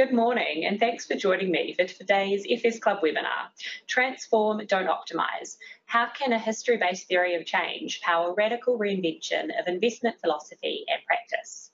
[0.00, 3.50] Good morning, and thanks for joining me for today's FS Club webinar,
[3.86, 5.58] Transform, Don't Optimise.
[5.84, 11.70] How can a history-based theory of change power radical reinvention of investment philosophy and practice?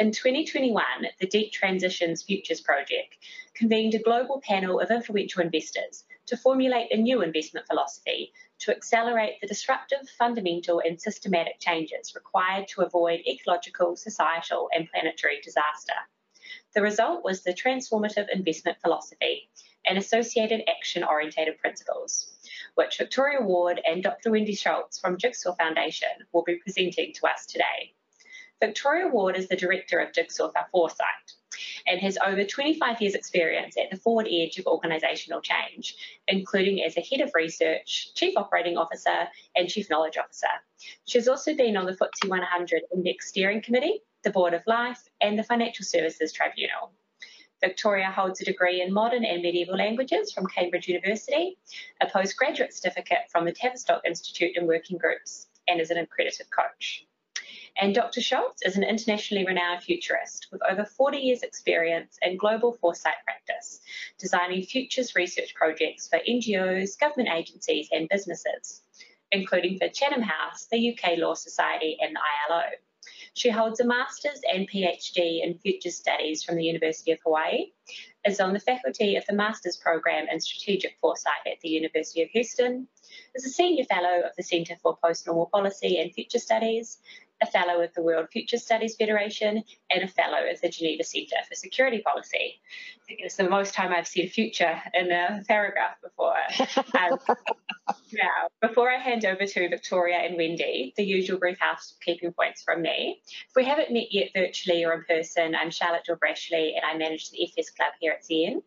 [0.00, 0.82] In 2021,
[1.20, 3.16] the Deep Transitions Futures Project
[3.54, 9.40] convened a global panel of influential investors to formulate a new investment philosophy to accelerate
[9.40, 15.94] the disruptive, fundamental, and systematic changes required to avoid ecological, societal, and planetary disaster.
[16.74, 19.50] The result was the transformative investment philosophy
[19.86, 22.32] and associated action orientated principles,
[22.76, 24.30] which Victoria Ward and Dr.
[24.30, 27.92] Wendy Schultz from Jigsaw Foundation will be presenting to us today.
[28.58, 31.34] Victoria Ward is the director of Jigsaw Foresight
[31.86, 35.96] and has over 25 years' experience at the forward edge of organisational change,
[36.26, 40.46] including as a head of research, chief operating officer, and chief knowledge officer.
[41.04, 45.38] She's also been on the FTSE 100 Index Steering Committee the Board of Life, and
[45.38, 46.92] the Financial Services Tribunal.
[47.60, 51.56] Victoria holds a degree in modern and medieval languages from Cambridge University,
[52.00, 57.06] a postgraduate certificate from the Tavistock Institute in Working Groups, and is an accredited coach.
[57.80, 58.20] And Dr.
[58.20, 63.80] Schultz is an internationally renowned futurist with over 40 years' experience in global foresight practice,
[64.18, 68.82] designing futures research projects for NGOs, government agencies, and businesses,
[69.30, 72.62] including for Chatham House, the UK Law Society, and the ILO.
[73.34, 77.72] She holds a master's and PhD in future studies from the University of Hawaii,
[78.24, 82.28] is on the faculty of the master's program in strategic foresight at the University of
[82.30, 82.88] Houston,
[83.34, 86.98] is a senior fellow of the Centre for Post-Normal Policy and Future Studies,
[87.42, 91.36] a fellow of the World Future Studies Federation, and a fellow of the Geneva Centre
[91.48, 92.60] for Security Policy.
[93.02, 96.36] I think it's the most time I've seen future in a paragraph before.
[96.98, 97.18] Um,
[98.12, 102.82] now, before I hand over to Victoria and Wendy, the usual brief housekeeping points from
[102.82, 103.20] me.
[103.26, 107.30] If we haven't met yet virtually or in person, I'm Charlotte Gilbrashley and I manage
[107.30, 108.62] the FS Club here at Z/Yen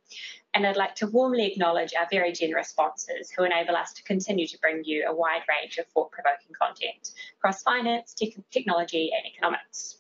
[0.55, 4.47] and I'd like to warmly acknowledge our very generous sponsors who enable us to continue
[4.47, 9.97] to bring you a wide range of thought-provoking content across finance, te technology and economics.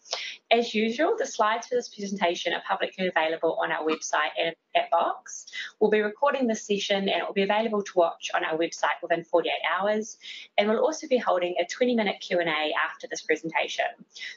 [0.51, 4.91] As usual, the slides for this presentation are publicly available on our website and chat
[4.91, 5.47] box.
[5.79, 9.01] We'll be recording this session and it will be available to watch on our website
[9.01, 10.17] within 48 hours.
[10.57, 13.85] And we'll also be holding a 20-minute Q&A after this presentation.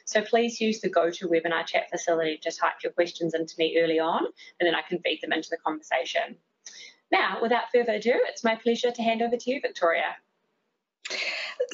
[0.05, 4.25] So please use the GoToWebinar chat facility to type your questions into me early on,
[4.59, 6.37] and then I can feed them into the conversation.
[7.11, 10.15] Now, without further ado, it's my pleasure to hand over to you, Victoria.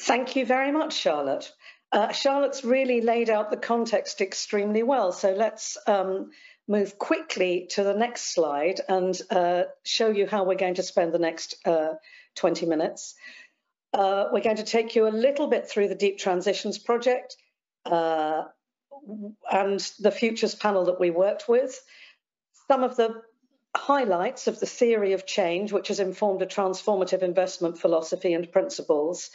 [0.02, 1.52] Thank you very much, Charlotte.
[1.96, 6.32] Uh, Charlotte's really laid out the context extremely well, so let's um,
[6.68, 11.14] move quickly to the next slide and uh, show you how we're going to spend
[11.14, 11.94] the next uh,
[12.36, 13.16] 20 minutes.
[13.94, 17.38] Uh, we're going to take you a little bit through the Deep Transitions project
[17.86, 18.44] uh,
[19.50, 21.82] and the Futures panel that we worked with,
[22.68, 23.22] some of the
[23.74, 29.30] highlights of the theory of change, which has informed a transformative investment philosophy and principles,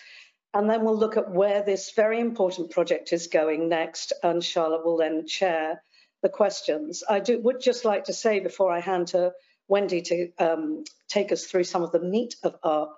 [0.53, 4.85] and then we'll look at where this very important project is going next, and Charlotte
[4.85, 5.83] will then chair
[6.23, 7.03] the questions.
[7.09, 9.33] I do, would just like to say before I hand to
[9.69, 12.89] Wendy to um, take us through some of the meat of our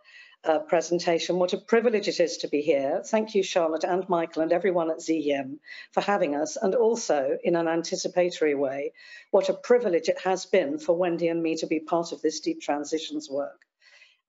[0.44, 3.02] uh, presentation, what a privilege it is to be here.
[3.06, 5.60] Thank you, Charlotte and Michael and everyone at Z/Yen
[5.92, 8.92] for having us, and also in an anticipatory way,
[9.30, 12.40] what a privilege it has been for Wendy and me to be part of this
[12.40, 13.60] deep transitions work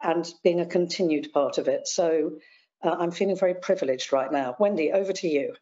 [0.03, 1.87] and being a continued part of it.
[1.87, 2.33] So
[2.83, 4.55] uh, I'm feeling very privileged right now.
[4.59, 5.55] Wendy, over to you.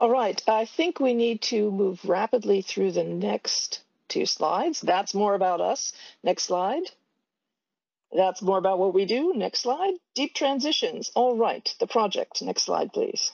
[0.00, 4.80] All right, I think we need to move rapidly through the next two slides.
[4.80, 5.92] That's more about us.
[6.22, 6.82] Next slide.
[8.12, 9.32] That's more about what we do.
[9.34, 9.94] Next slide.
[10.14, 11.10] Deep transitions.
[11.14, 12.42] All right, the project.
[12.42, 13.32] Next slide, please.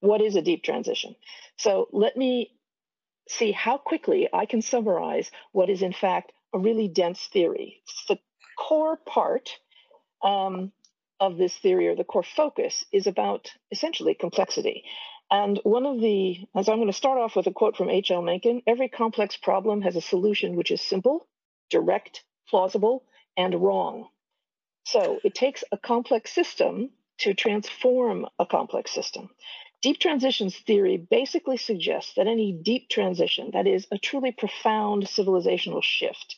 [0.00, 1.16] What is a deep transition?
[1.56, 2.50] So let me
[3.28, 7.80] see how quickly I can summarize what is in fact a really dense theory.
[7.84, 8.18] It's the
[8.58, 9.50] core part
[10.22, 10.72] um,
[11.20, 14.84] of this theory or the core focus is about essentially complexity.
[15.30, 18.22] And one of the, as I'm going to start off with a quote from H.L.
[18.22, 21.26] Mencken every complex problem has a solution which is simple,
[21.70, 23.04] direct, plausible,
[23.36, 24.08] and wrong.
[24.84, 29.30] So it takes a complex system to transform a complex system.
[29.80, 35.82] Deep transitions theory basically suggests that any deep transition, that is, a truly profound civilizational
[35.82, 36.36] shift,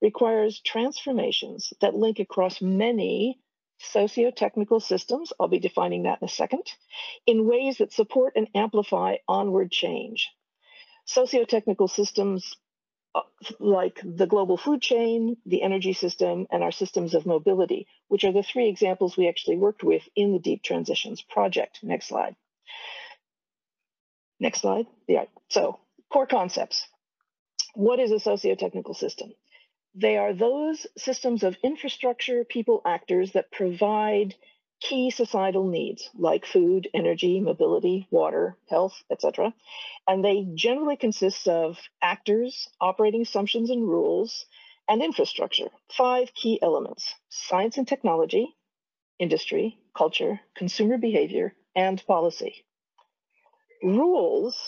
[0.00, 3.38] requires transformations that link across many
[3.78, 6.62] socio-technical systems, I'll be defining that in a second,
[7.26, 10.30] in ways that support and amplify onward change.
[11.06, 12.56] Socio-technical systems
[13.14, 13.22] uh,
[13.60, 18.32] like the global food chain, the energy system, and our systems of mobility, which are
[18.32, 21.78] the three examples we actually worked with in the Deep Transitions project.
[21.82, 22.36] Next slide.
[24.38, 24.86] Next slide.
[25.08, 25.78] Yeah, so
[26.12, 26.86] core concepts.
[27.74, 29.32] what is a socio-technical system?
[29.98, 34.34] They are those systems of infrastructure, people, actors that provide
[34.78, 39.54] key societal needs like food, energy, mobility, water, health, etc.
[40.06, 44.44] And they generally consist of actors, operating assumptions and rules,
[44.86, 45.70] and infrastructure.
[45.90, 48.54] Five key elements science and technology,
[49.18, 52.66] industry, culture, consumer behavior, and policy.
[53.82, 54.58] Rules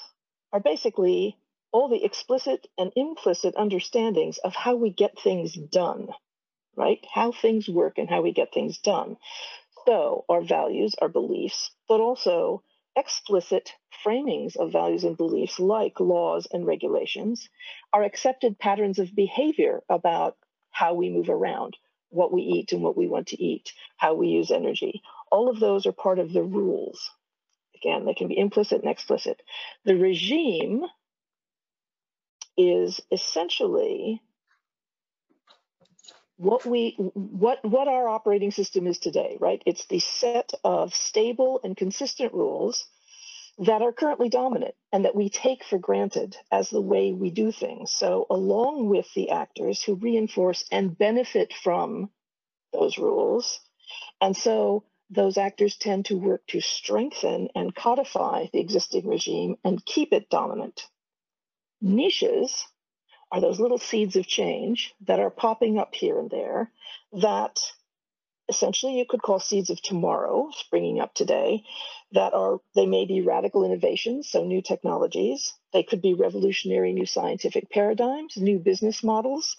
[0.55, 1.37] are basically
[1.73, 6.09] all the explicit and implicit understandings of how we get things done,
[6.77, 7.05] right?
[7.13, 9.17] How things work and how we get things done.
[9.87, 12.63] So, our values, our beliefs, but also
[12.97, 13.73] explicit
[14.05, 17.49] framings of values and beliefs like laws and regulations
[17.93, 20.37] our accepted patterns of behavior about
[20.71, 21.77] how we move around,
[22.11, 25.03] what we eat and what we want to eat, how we use energy.
[25.31, 27.11] All of those are part of the rules.
[27.77, 29.41] Again, they can be implicit and explicit.
[29.85, 30.85] The regime
[32.59, 34.21] is essentially
[36.37, 39.63] what we what what our operating system is today right?
[39.67, 42.87] It's the set of stable and consistent rules
[43.61, 47.51] that are currently dominant and that we take for granted as the way we do
[47.51, 47.93] things.
[47.93, 52.11] So along with the actors who reinforce and benefit from
[52.73, 53.61] those rules
[54.21, 59.85] and so those actors tend to work to strengthen and codify the existing regime and
[59.85, 60.87] keep it dominant
[61.81, 62.65] niches
[63.31, 66.71] are those little seeds of change that are popping up here and there
[67.13, 67.61] that
[68.49, 71.63] essentially you could call seeds of tomorrow springing up today
[72.13, 75.53] that are they may be radical innovations so new technologies.
[75.73, 79.57] They could be revolutionary new scientific paradigms new business models.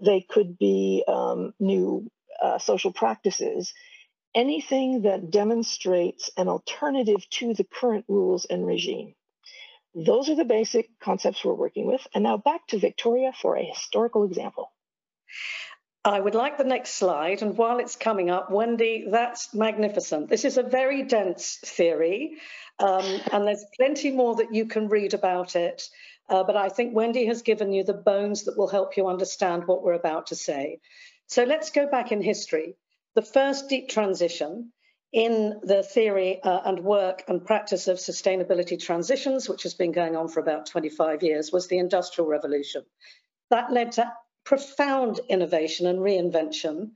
[0.00, 2.08] They could be um, new
[2.40, 3.74] uh, social practices.
[4.32, 9.14] Anything that demonstrates an alternative to the current rules and regime
[9.94, 12.06] those are the basic concepts we're working with.
[12.14, 14.70] And now back to Victoria for a historical example.
[16.04, 17.42] I would like the next slide.
[17.42, 20.30] And while it's coming up, Wendy, that's magnificent.
[20.30, 22.38] This is a very dense theory,
[22.78, 25.82] um, and there's plenty more that you can read about it.
[26.28, 29.66] Uh, but I think Wendy has given you the bones that will help you understand
[29.66, 30.78] what we're about to say.
[31.26, 32.76] So let's go back in history.
[33.14, 34.72] The first deep transition
[35.12, 40.16] in the theory uh, and work and practice of sustainability transitions, which has been going
[40.16, 42.84] on for about 25 years, was the Industrial Revolution.
[43.50, 44.12] That led to
[44.44, 46.92] profound innovation and reinvention,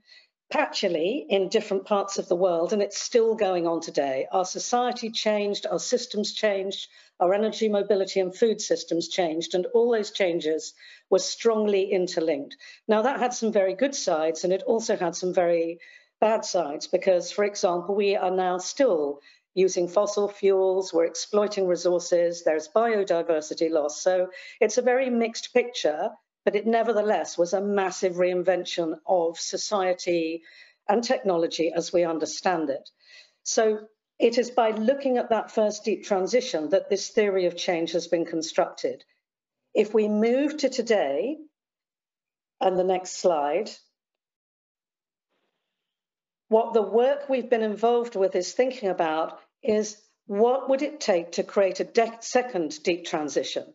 [0.53, 4.27] patchily in different parts of the world, and it's still going on today.
[4.31, 6.87] Our society changed, our systems changed,
[7.19, 10.73] our energy, mobility, and food systems changed, and all those changes
[11.09, 12.55] were strongly interlinked.
[12.87, 15.79] Now, that had some very good sides, and it also had some very
[16.19, 19.19] bad sides because, for example, we are now still
[19.53, 24.01] using fossil fuels, we're exploiting resources, there's biodiversity loss.
[24.01, 24.29] So
[24.59, 26.09] it's a very mixed picture,
[26.43, 30.43] but it nevertheless was a massive reinvention of society
[30.89, 32.89] and technology as we understand it.
[33.43, 33.87] So
[34.19, 38.07] it is by looking at that first deep transition that this theory of change has
[38.07, 39.03] been constructed.
[39.73, 41.37] If we move to today,
[42.61, 43.69] and the next slide,
[46.47, 49.97] what the work we've been involved with is thinking about is
[50.27, 53.73] what would it take to create a second deep transition?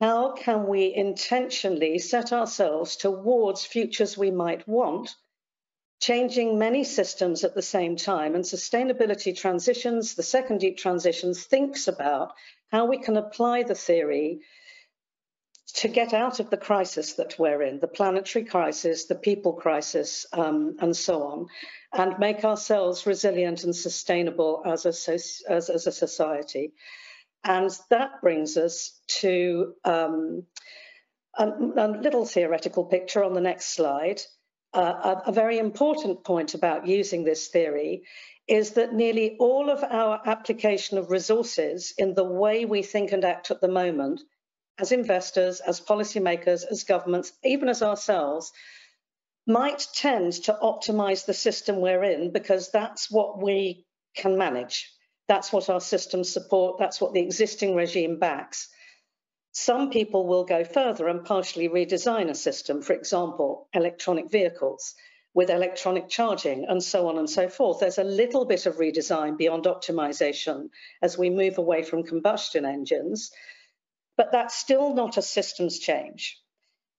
[0.00, 5.14] How can we intentionally set ourselves towards futures we might want,
[6.00, 8.34] changing many systems at the same time?
[8.34, 12.32] And sustainability transitions, the second deep transitions, thinks about
[12.70, 14.40] how we can apply the theory
[15.74, 20.24] to get out of the crisis that we're in, the planetary crisis, the people crisis,
[20.32, 21.46] um, and so on,
[21.92, 26.72] and make ourselves resilient and sustainable as a, as, as a society.
[27.42, 30.44] And that brings us to um,
[31.36, 34.22] a, a, little theoretical picture on the next slide.
[34.72, 38.04] Uh, a, a very important point about using this theory
[38.46, 43.24] is that nearly all of our application of resources in the way we think and
[43.24, 44.20] act at the moment
[44.78, 48.52] as investors, as policymakers, as governments, even as ourselves,
[49.46, 53.84] might tend to optimize the system we're in because that's what we
[54.16, 54.90] can manage.
[55.28, 56.78] That's what our systems support.
[56.78, 58.68] That's what the existing regime backs.
[59.52, 64.94] Some people will go further and partially redesign a system, for example, electronic vehicles
[65.34, 67.80] with electronic charging and so on and so forth.
[67.80, 70.70] There's a little bit of redesign beyond optimization
[71.02, 73.30] as we move away from combustion engines.
[74.16, 76.38] But that's still not a systems change.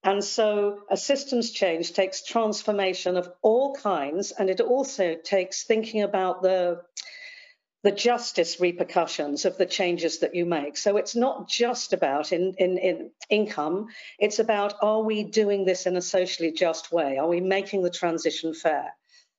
[0.06, 6.02] And so a systems change takes transformation of all kinds, and it also takes thinking
[6.02, 6.82] about the,
[7.82, 10.76] the justice repercussions of the changes that you make.
[10.76, 15.86] So it's not just about in, in, in, income, it's about are we doing this
[15.86, 17.18] in a socially just way?
[17.18, 18.92] Are we making the transition fair?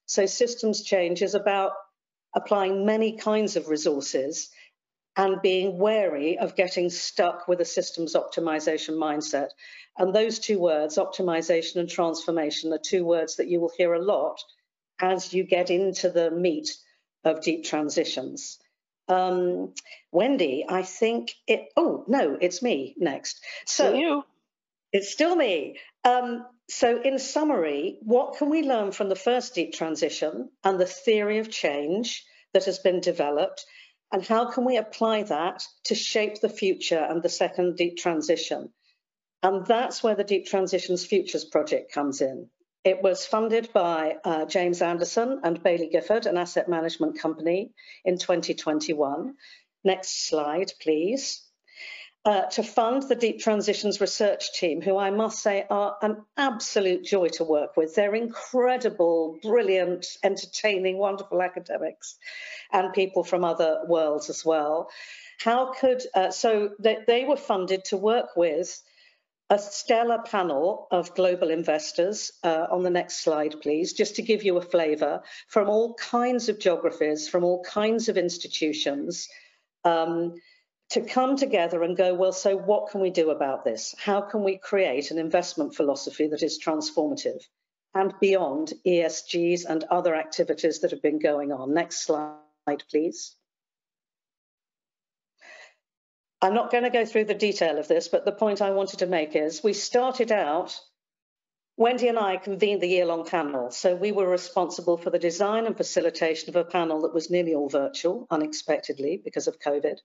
[0.05, 1.71] So systems change is about
[2.35, 4.49] applying many kinds of resources
[5.17, 9.49] and being wary of getting stuck with a systems optimization mindset.
[9.97, 14.03] And those two words, optimization and transformation, are two words that you will hear a
[14.03, 14.39] lot
[15.01, 16.69] as you get into the meat
[17.23, 18.59] of deep transitions.
[19.07, 19.73] Um,
[20.11, 21.69] Wendy, I think it.
[21.75, 23.43] Oh no, it's me next.
[23.65, 24.23] So you.
[24.93, 25.79] It's still me.
[26.03, 30.85] Um, so, in summary, what can we learn from the first deep transition and the
[30.85, 33.65] theory of change that has been developed?
[34.11, 38.71] And how can we apply that to shape the future and the second deep transition?
[39.43, 42.49] And that's where the Deep Transitions Futures Project comes in.
[42.83, 47.71] It was funded by uh, James Anderson and Baillie Gifford, an asset management company,
[48.05, 49.35] in 2021.
[49.83, 51.46] Next slide, please.
[52.27, 57.05] Uh, to fund the Deep Transitions Research Team, who I must say are an absolute
[57.05, 57.95] joy to work with.
[57.95, 62.17] They're incredible, brilliant, entertaining, wonderful academics
[62.73, 64.89] and people from other worlds as well.
[65.39, 68.77] How could, uh, so they, they were funded to work with
[69.49, 74.43] a stellar panel of global investors uh, on the next slide, please, just to give
[74.43, 79.29] you a flavour from all kinds of geographies, from all kinds of institutions,
[79.85, 80.33] um,
[80.89, 83.93] to come together and go, well, so what can we do about this?
[83.97, 87.41] How can we create an investment philosophy that is transformative
[87.93, 91.73] and beyond ESGs and other activities that have been going on?
[91.73, 93.35] Next slide, please.
[96.41, 98.99] I'm not going to go through the detail of this, but the point I wanted
[98.99, 100.79] to make is we started out,
[101.79, 103.69] Wendy and I convened the year long panel.
[103.69, 107.53] So we were responsible for the design and facilitation of a panel that was nearly
[107.53, 109.99] all virtual, unexpectedly, because of COVID.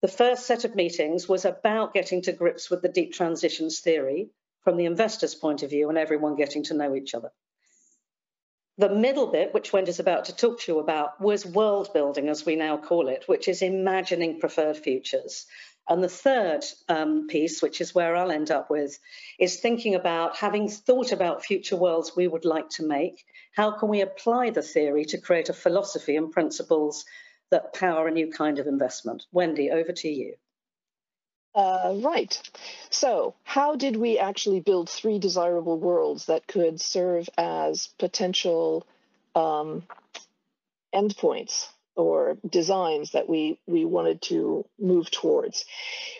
[0.00, 4.30] The first set of meetings was about getting to grips with the deep transitions theory
[4.64, 7.30] from the investor's point of view and everyone getting to know each other.
[8.78, 12.46] The middle bit, which Wendy's about to talk to you about, was world building, as
[12.46, 15.44] we now call it, which is imagining preferred futures.
[15.88, 18.98] And the third um, piece, which is where I'll end up with,
[19.38, 23.88] is thinking about having thought about future worlds we would like to make, how can
[23.88, 27.04] we apply the theory to create a philosophy and principles
[27.50, 29.26] that power a new kind of investment?
[29.32, 30.34] Wendy, over to you.
[31.54, 32.40] Uh, right.
[32.90, 38.86] So, how did we actually build three desirable worlds that could serve as potential
[39.34, 39.82] um,
[40.94, 41.66] endpoints
[42.00, 45.64] or designs that we, we wanted to move towards.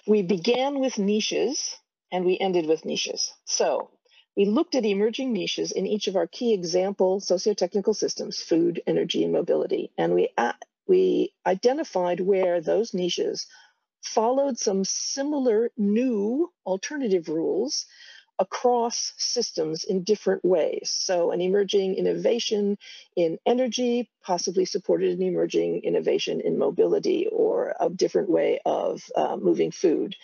[0.06, 1.76] We began with niches
[2.12, 3.32] and we ended with niches.
[3.44, 3.90] So
[4.36, 9.24] we looked at emerging niches in each of our key example socio-technical systems, food, energy,
[9.24, 9.90] and mobility.
[9.98, 10.52] And we, uh,
[10.86, 13.46] we identified where those niches
[14.02, 17.86] followed some similar new alternative rules
[18.40, 20.90] across systems in different ways.
[20.92, 22.78] So, an emerging innovation
[23.14, 29.36] in energy possibly supported an emerging innovation in mobility or a different way of uh,
[29.36, 30.16] moving food.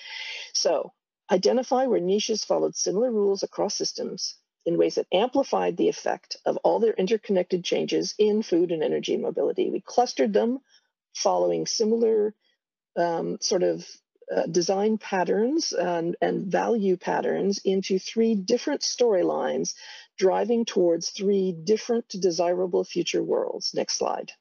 [0.55, 0.93] So,
[1.31, 6.57] identify where niches followed similar rules across systems in ways that amplified the effect of
[6.59, 9.71] all their interconnected changes in food and energy and mobility.
[9.71, 10.59] We clustered them
[11.15, 12.35] following similar
[12.97, 13.87] um, sort of
[14.35, 19.75] uh, design patterns and, and value patterns into three different storylines
[20.19, 23.73] driving towards three different desirable future worlds.
[23.75, 24.33] Next slide.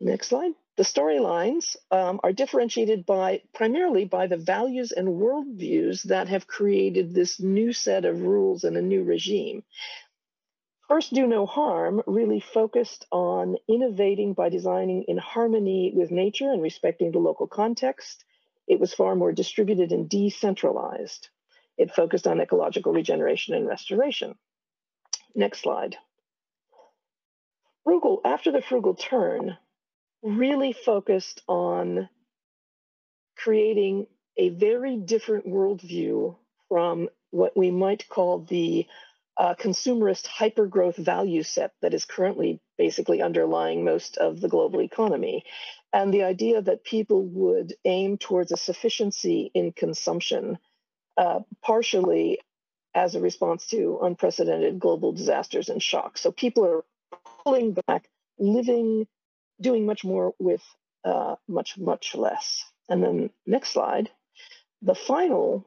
[0.00, 0.52] Next slide.
[0.76, 7.14] The storylines um, are differentiated by primarily by the values and worldviews that have created
[7.14, 9.62] this new set of rules and a new regime.
[10.88, 16.62] First Do No Harm really focused on innovating by designing in harmony with nature and
[16.62, 18.24] respecting the local context.
[18.68, 21.28] It was far more distributed and decentralized.
[21.76, 24.36] It focused on ecological regeneration and restoration.
[25.34, 25.96] Next slide.
[27.82, 29.56] Frugal, after the frugal turn,
[30.22, 32.08] really focused on
[33.36, 36.36] creating a very different worldview
[36.68, 38.86] from what we might call the
[39.38, 45.44] uh, consumerist hyper-growth value set that is currently basically underlying most of the global economy.
[45.92, 50.58] And the idea that people would aim towards a sufficiency in consumption,
[51.16, 52.38] uh, partially
[52.94, 56.22] as a response to unprecedented global disasters and shocks.
[56.22, 56.84] So people are
[57.44, 59.06] pulling back, living,
[59.60, 60.62] doing much more with
[61.04, 62.64] uh, much, much less.
[62.88, 64.10] And then next slide.
[64.82, 65.66] The final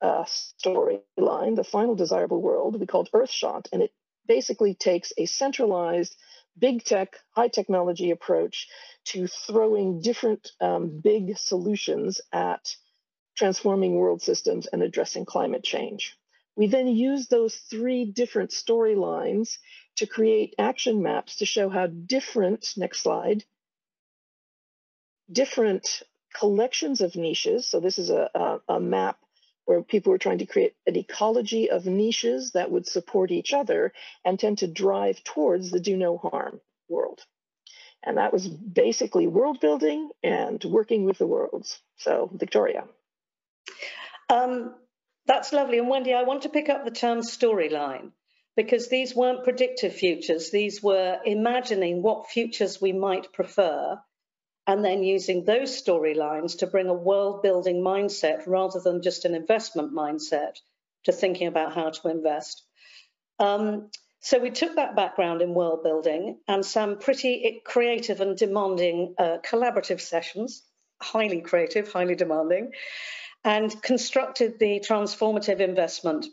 [0.00, 3.92] uh, storyline, the final desirable world, we called Earthshot, and it
[4.26, 6.14] basically takes a centralized
[6.58, 8.68] big tech, high technology approach
[9.04, 12.76] to throwing different um, big solutions at
[13.36, 16.16] transforming world systems and addressing climate change.
[16.56, 19.58] We then use those three different storylines
[19.96, 23.44] to create action maps to show how different, next slide,
[25.30, 26.02] different
[26.34, 27.68] collections of niches.
[27.68, 29.18] So this is a, a, a map
[29.68, 33.92] where people were trying to create an ecology of niches that would support each other
[34.24, 36.58] and tend to drive towards the do no harm
[36.88, 37.20] world.
[38.02, 41.78] And that was basically world building and working with the worlds.
[41.98, 42.84] So, Victoria.
[44.30, 44.74] Um,
[45.26, 45.76] that's lovely.
[45.76, 48.12] And Wendy, I want to pick up the term storyline
[48.56, 50.50] because these weren't predictive futures.
[50.50, 53.98] These were imagining what futures we might prefer
[54.68, 59.34] and then using those storylines to bring a world building mindset rather than just an
[59.34, 60.56] investment mindset
[61.04, 62.62] to thinking about how to invest.
[63.38, 69.14] Um, so we took that background in world building and some pretty creative and demanding
[69.18, 70.62] uh, collaborative sessions,
[71.00, 72.72] highly creative, highly demanding,
[73.44, 76.26] and constructed the transformative investment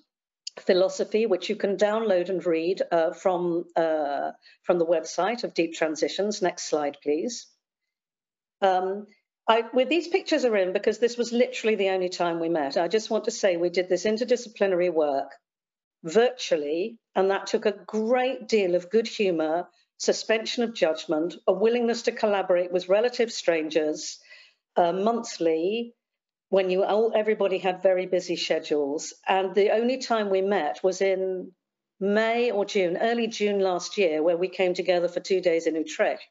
[0.60, 4.32] philosophy, which you can download and read uh, from, uh,
[4.64, 6.42] from the website of Deep Transitions.
[6.42, 7.48] Next slide, please.
[8.62, 9.08] Um,
[9.48, 12.78] I, well, these pictures are in because this was literally the only time we met.
[12.78, 15.32] I just want to say we did this interdisciplinary work
[16.04, 22.04] virtually, and that took a great deal of good humour, suspension of judgment, a willingness
[22.04, 24.20] to collaborate with relative strangers
[24.76, 25.94] uh, monthly
[26.50, 29.14] when you all, everybody had very busy schedules.
[29.28, 31.52] And the only time we met was in
[32.00, 35.76] May or June, early June last year, where we came together for two days in
[35.76, 36.28] Utrecht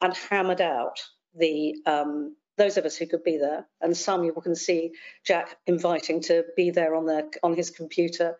[0.00, 1.00] and hammered out
[1.38, 4.92] the um, those of us who could be there, and some you can see
[5.24, 8.36] Jack inviting to be there on their on his computer.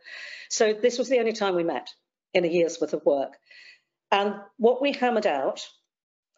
[0.49, 1.89] So this was the only time we met
[2.33, 3.35] in a year's worth of work.
[4.11, 5.67] And what we hammered out,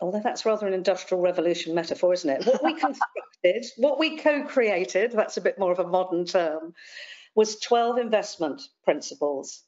[0.00, 2.46] although that's rather an industrial revolution metaphor, isn't it?
[2.46, 6.74] What we constructed, what we co-created, that's a bit more of a modern term,
[7.34, 9.62] was 12 investment principles.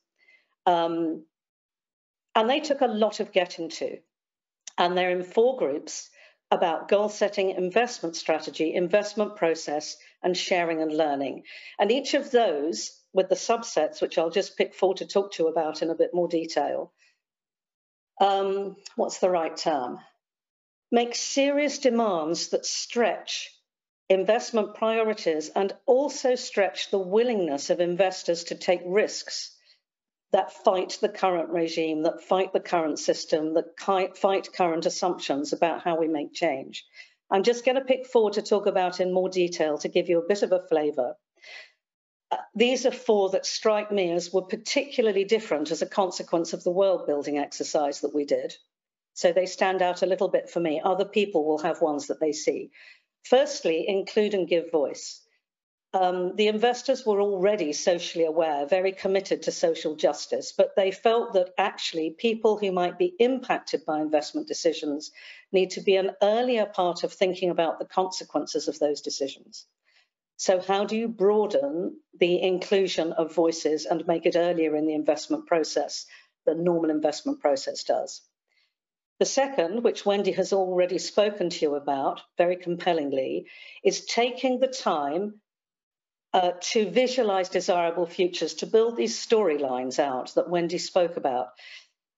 [0.67, 1.25] Um,
[2.35, 3.99] and they took a lot of getting to.
[4.79, 6.09] And they're in four groups
[6.51, 11.45] about goal setting, investment strategy, investment process, and sharing and learning.
[11.79, 15.47] And each of those, with the subsets, which I'll just pick four to talk to
[15.47, 16.93] about in a bit more detail,
[18.21, 19.99] um, what's the right term?
[20.93, 23.51] Make serious demands that stretch
[24.09, 29.57] investment priorities and also stretch the willingness of investors to take risks
[30.33, 33.79] that fight the current regime, that fight the current system, that
[34.17, 36.85] fight current assumptions about how we make change.
[37.31, 40.19] I'm just going to pick four to talk about in more detail to give you
[40.19, 41.15] a bit of a flavour.
[42.31, 46.63] Uh, these are four that strike me as were particularly different as a consequence of
[46.65, 48.55] the world building exercise that we did.
[49.15, 50.81] So they stand out a little bit for me.
[50.83, 52.71] Other people will have ones that they see.
[53.25, 55.21] Firstly, include and give voice.
[55.93, 61.33] Um, the investors were already socially aware, very committed to social justice, but they felt
[61.33, 65.11] that actually people who might be impacted by investment decisions
[65.51, 69.67] need to be an earlier part of thinking about the consequences of those decisions.
[70.37, 74.95] So, how do you broaden the inclusion of voices and make it earlier in the
[74.95, 76.07] investment process
[76.47, 78.23] than normal investment process does?
[79.19, 83.49] The second, which Wendy has already spoken to you about very compellingly,
[83.83, 85.41] is taking the time
[86.33, 91.49] uh, to visualize desirable futures, to build these storylines out that Wendy spoke about.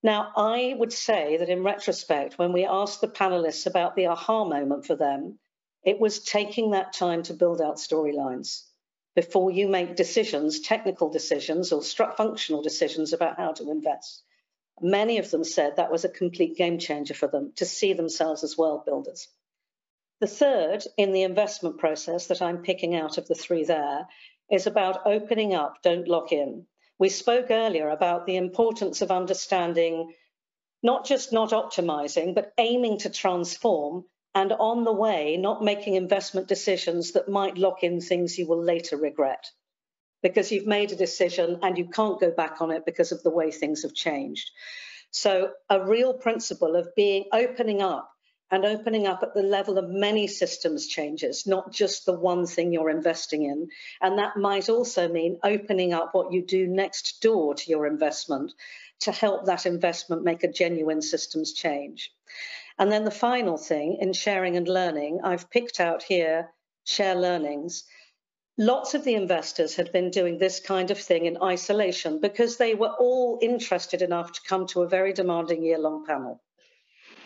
[0.02, 4.44] Now, I would say that in retrospect, when we asked the panelists about the aha
[4.44, 5.38] moment for them,
[5.84, 8.62] it was taking that time to build out storylines
[9.14, 14.22] before you make decisions, technical decisions or functional decisions about how to invest.
[14.80, 18.42] Many of them said that was a complete game changer for them to see themselves
[18.42, 19.28] as world builders.
[20.22, 24.06] The third in the investment process that I'm picking out of the three there
[24.48, 26.68] is about opening up, don't lock in.
[26.96, 30.14] We spoke earlier about the importance of understanding
[30.80, 36.46] not just not optimizing, but aiming to transform and on the way, not making investment
[36.46, 39.50] decisions that might lock in things you will later regret
[40.22, 43.30] because you've made a decision and you can't go back on it because of the
[43.30, 44.52] way things have changed.
[45.10, 48.11] So, a real principle of being opening up
[48.52, 52.70] and opening up at the level of many systems changes, not just the one thing
[52.70, 53.68] you're investing in.
[54.02, 58.52] And that might also mean opening up what you do next door to your investment
[59.00, 62.12] to help that investment make a genuine systems change.
[62.78, 66.50] And then the final thing in sharing and learning, I've picked out here
[66.84, 67.84] share learnings.
[68.58, 72.74] Lots of the investors had been doing this kind of thing in isolation because they
[72.74, 76.42] were all interested enough to come to a very demanding year long panel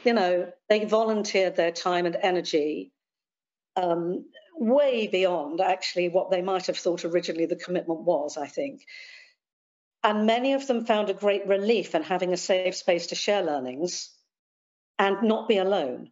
[0.07, 2.93] you know, they volunteered their time and energy
[3.75, 4.25] um,
[4.57, 8.87] way beyond actually what they might have thought originally the commitment was, I think.
[10.03, 13.43] And many of them found a great relief in having a safe space to share
[13.43, 14.11] learnings
[14.99, 16.11] and not be alone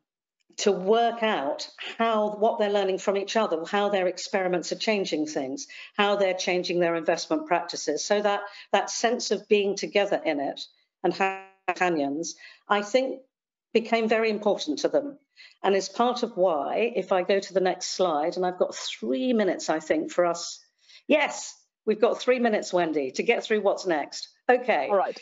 [0.56, 5.26] to work out how what they're learning from each other, how their experiments are changing
[5.26, 8.04] things, how they're changing their investment practices.
[8.04, 10.60] So that that sense of being together in it
[11.02, 11.14] and
[11.66, 12.36] companions,
[12.68, 13.20] I think
[13.74, 15.18] became very important to them.
[15.62, 18.74] And is part of why, if I go to the next slide, and I've got
[18.74, 20.64] three minutes, I think, for us.
[21.08, 24.28] Yes, we've got three minutes, Wendy, to get through what's next.
[24.48, 24.88] Okay.
[24.88, 25.18] All right.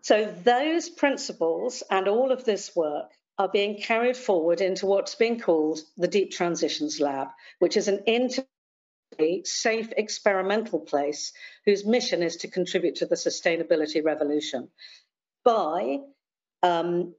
[0.00, 5.38] So those principles and all of this work are being carried forward into what's being
[5.38, 11.32] called the Deep Transitions Lab, which is an integrally safe experimental place
[11.66, 14.68] whose mission is to contribute to the sustainability revolution
[15.44, 15.98] by
[16.62, 17.14] um,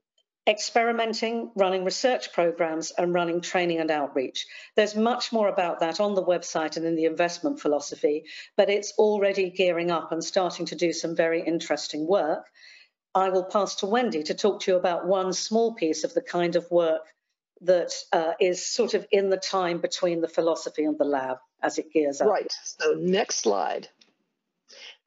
[0.47, 4.47] experimenting, running research programs, and running training and outreach.
[4.75, 8.93] There's much more about that on the website and in the investment philosophy, but it's
[8.97, 12.45] already gearing up and starting to do some very interesting work.
[13.13, 16.21] I will pass to Wendy to talk to you about one small piece of the
[16.21, 17.01] kind of work
[17.62, 21.77] that uh, is sort of in the time between the philosophy and the lab as
[21.77, 22.27] it gears up.
[22.27, 22.51] Right.
[22.63, 23.89] So next slide.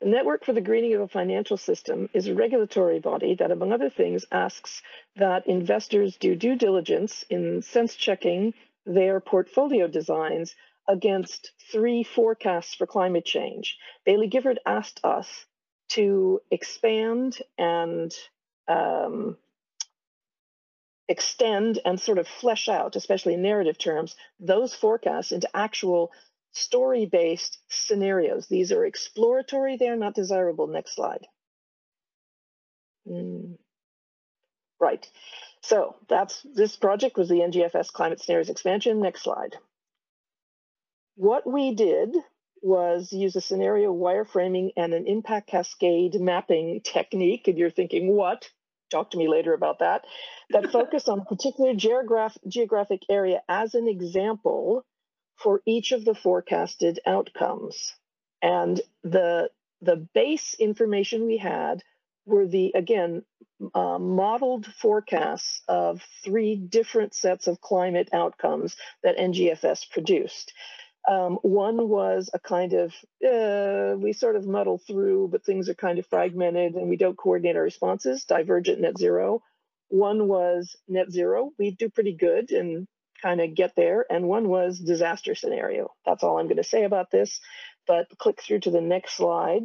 [0.01, 3.71] The Network for the Greening of a Financial System is a regulatory body that, among
[3.71, 4.81] other things, asks
[5.17, 8.55] that investors do due diligence in sense checking
[8.87, 10.55] their portfolio designs
[10.89, 13.77] against three forecasts for climate change.
[14.07, 15.45] Baillie Gifford asked us
[15.91, 18.15] to expand and
[18.69, 19.37] um,
[21.09, 26.11] extend and sort of flesh out, especially in narrative terms, those forecasts into actual
[26.53, 28.47] story based scenarios.
[28.49, 30.67] These are exploratory, they are not desirable.
[30.67, 31.27] Next slide.
[33.09, 33.57] Mm.
[34.81, 35.07] Right.
[35.63, 39.01] So that's this project was the NGFS climate scenarios expansion.
[39.01, 39.57] Next slide.
[41.17, 42.15] What we did
[42.63, 47.49] was use a scenario wireframing and an impact cascade mapping technique.
[47.49, 48.49] And you're thinking, what?
[48.91, 50.05] Talk to me later about that.
[50.51, 54.85] That focus on a particular geograph- geographic area as an example
[55.43, 57.95] for each of the forecasted outcomes.
[58.43, 59.51] And the,
[59.81, 61.83] the base information we had
[62.27, 63.23] were the, again,
[63.75, 70.53] uh, modeled forecasts of three different sets of climate outcomes that NGFS produced.
[71.09, 72.93] Um, one was a kind of,
[73.27, 77.17] uh, we sort of muddle through, but things are kind of fragmented and we don't
[77.17, 79.43] coordinate our responses, divergent net zero.
[79.89, 82.87] One was net zero, we do pretty good and
[83.23, 84.05] kind of get there.
[84.11, 85.93] And one was disaster scenario.
[86.07, 87.41] That's all I'm going to say about this.
[87.87, 89.63] But click through to the next slide.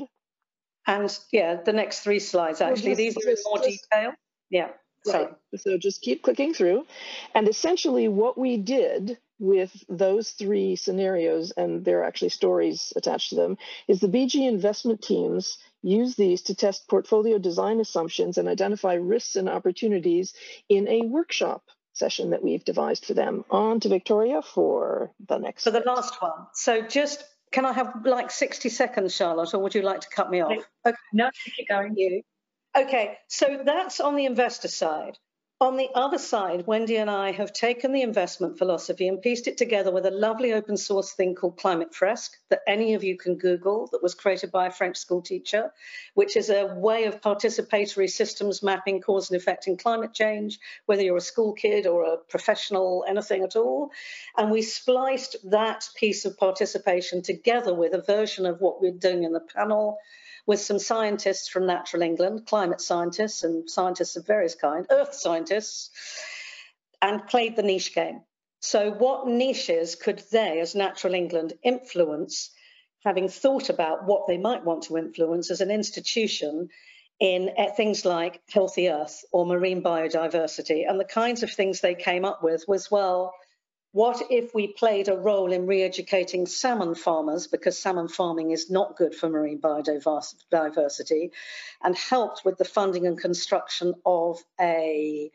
[0.88, 4.14] And yeah, the next three slides actually, well, just, these are in more just, detail.
[4.50, 4.70] Yeah.
[5.08, 5.30] Right.
[5.58, 6.86] So just keep clicking through.
[7.34, 13.30] And essentially, what we did with those three scenarios, and there are actually stories attached
[13.30, 18.48] to them, is the BG investment teams use these to test portfolio design assumptions and
[18.48, 20.34] identify risks and opportunities
[20.70, 21.64] in a workshop
[21.96, 23.46] session that we've devised for them.
[23.50, 25.64] On to Victoria for the next.
[25.64, 26.48] For the last one.
[26.54, 30.30] So just can I have like 60 seconds, Charlotte, or would you like to cut
[30.30, 30.52] me off?
[30.86, 30.98] Okay.
[31.14, 31.96] No, keep going.
[31.96, 32.22] You.
[32.78, 35.18] Okay, so that's on the investor side.
[35.62, 39.58] On the other side, Wendy and I have taken the investment philosophy and pieced it
[39.58, 43.38] together with a lovely open source thing called Climate Fresque that any of you can
[43.38, 45.72] Google that was created by a French school teacher,
[46.14, 51.04] which is a way of participatory systems mapping cause and effect in climate change, whether
[51.04, 53.92] you're a school kid or a professional, anything at all.
[54.36, 59.24] And we spliced that piece of participation together with a version of what we're doing
[59.24, 60.00] in the panel
[60.46, 65.90] with some scientists from Natural England, climate scientists and scientists of various kinds, earth scientists,
[67.02, 68.22] and played the niche game.
[68.60, 72.52] So, what niches could they, as Natural England, influence,
[73.04, 76.70] having thought about what they might want to influence as an institution
[77.20, 80.90] in eh, things like healthy earth or marine biodiversity?
[80.90, 83.34] And the kinds of things they came up with was, well,
[83.96, 88.98] what if we played a role in re-educating salmon farmers because salmon farming is not
[88.98, 91.32] good for marine biodiversity
[91.82, 95.32] and helped with the funding and construction of a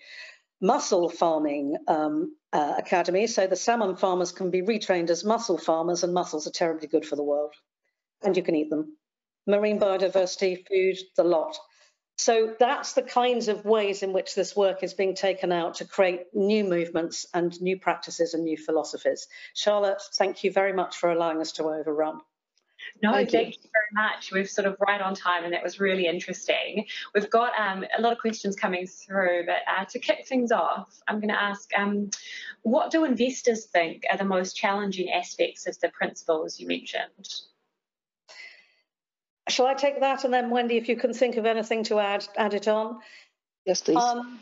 [0.61, 6.05] mussel farming um, uh, academy so the salmon farmers can be retrained as mussel farmers
[6.05, 7.55] and mussels are terribly good for the world
[8.23, 8.94] and you can eat them.
[9.46, 11.57] Marine biodiversity food the lot
[12.20, 15.87] so that's the kinds of ways in which this work is being taken out to
[15.87, 19.26] create new movements and new practices and new philosophies.
[19.54, 22.20] Charlotte, thank you very much for allowing us to overrun.
[23.02, 23.61] No, thank, thank you.
[23.64, 23.70] you.
[23.72, 24.33] very much.
[24.33, 26.85] We've sort of right on time, and that was really interesting.
[27.14, 31.00] We've got um, a lot of questions coming through, but uh, to kick things off,
[31.09, 32.11] I'm going to ask um,
[32.62, 37.40] what do investors think are the most challenging aspects of the principles you mentioned?
[39.50, 42.26] Shall I take that, and then Wendy, if you can think of anything to add,
[42.36, 43.00] add it on.
[43.66, 43.96] Yes, please.
[43.96, 44.40] Um,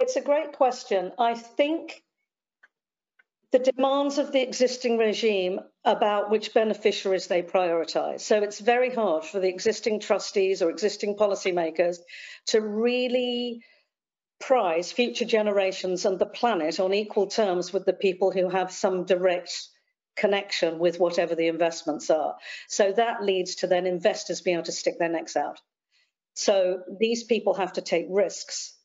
[0.00, 1.12] it's a great question.
[1.18, 2.02] I think
[3.52, 8.20] the demands of the existing regime about which beneficiaries they prioritise.
[8.20, 11.98] So it's very hard for the existing trustees or existing policymakers
[12.46, 13.62] to really
[14.38, 19.04] prize future generations and the planet on equal terms with the people who have some
[19.04, 19.68] direct
[20.20, 22.36] connection with whatever the investments are.
[22.68, 25.60] So that leads to then investors being able to stick their necks out.
[26.34, 28.76] So these people have to take risks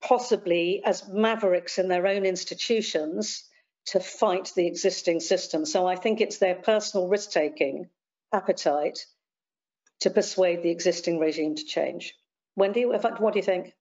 [0.00, 3.44] possibly as mavericks in their own institutions
[3.86, 5.64] to fight the existing system.
[5.64, 7.88] So I think it's their personal risk taking
[8.32, 9.06] appetite
[10.00, 12.14] to persuade the existing regime to change.
[12.56, 13.74] Wendy, what do you think?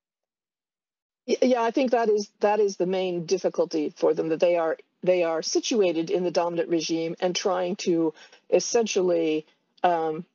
[1.26, 4.78] Yeah, I think that is that is the main difficulty for them that they are
[5.04, 8.14] they are situated in the dominant regime and trying to
[8.50, 9.46] essentially
[9.84, 10.26] um,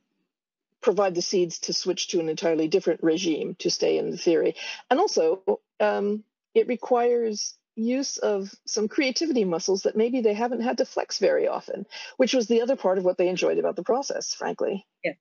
[0.81, 4.55] provide the seeds to switch to an entirely different regime to stay in the theory.
[4.91, 6.25] And also, um,
[6.55, 11.47] it requires use of some creativity muscles that maybe they haven't had to flex very
[11.47, 14.87] often, which was the other part of what they enjoyed about the process, frankly.
[15.05, 15.13] Yeah.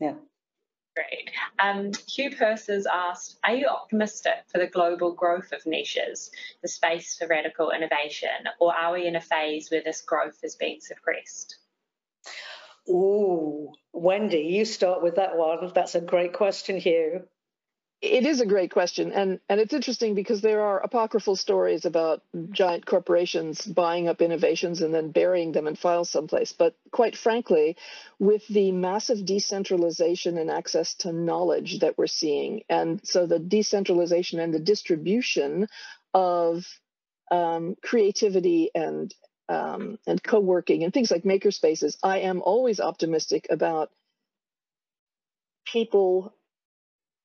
[0.00, 0.14] Yeah.
[0.94, 1.30] Great.
[1.58, 6.30] Um, Hugh Purse has asked Are you optimistic for the global growth of niches,
[6.62, 10.54] the space for radical innovation, or are we in a phase where this growth is
[10.54, 11.56] being suppressed?
[12.88, 15.72] Ooh, Wendy, you start with that one.
[15.74, 17.26] That's a great question, Hugh.
[18.04, 22.22] It is a great question, and and it's interesting because there are apocryphal stories about
[22.50, 26.52] giant corporations buying up innovations and then burying them in files someplace.
[26.52, 27.78] But quite frankly,
[28.18, 34.38] with the massive decentralization and access to knowledge that we're seeing, and so the decentralization
[34.38, 35.66] and the distribution
[36.12, 36.66] of
[37.30, 39.14] um, creativity and
[39.48, 43.90] um, and co-working and things like makerspaces, I am always optimistic about
[45.64, 46.34] people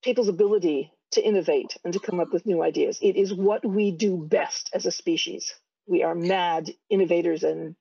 [0.03, 2.99] people's ability to innovate and to come up with new ideas.
[3.01, 5.53] It is what we do best as a species.
[5.87, 7.75] We are mad innovators and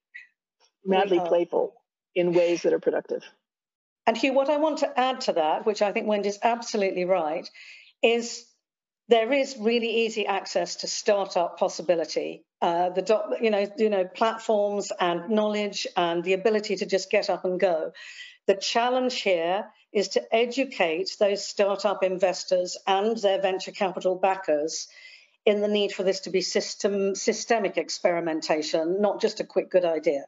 [0.85, 1.75] madly playful
[2.15, 3.23] in ways that are productive.
[4.07, 7.49] And Hugh, what I want to add to that, which I think Wendy's absolutely right,
[8.03, 8.47] is
[9.09, 12.45] there is really easy access to startup possibility.
[12.63, 17.11] Uh, the doc, you know, you know, platforms and knowledge and the ability to just
[17.11, 17.93] get up and go.
[18.47, 24.89] The challenge here is to educate those startup investors and their venture capital backers
[25.47, 29.85] in the need for this to be system systemic experimentation, not just a quick good
[29.85, 30.25] idea.